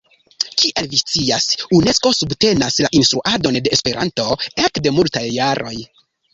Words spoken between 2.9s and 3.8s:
instruadon de